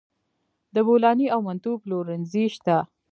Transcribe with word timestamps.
د 0.75 0.77
بولاني 0.87 1.27
او 1.33 1.39
منتو 1.47 1.71
پلورنځي 1.83 2.45
شته 2.55 2.77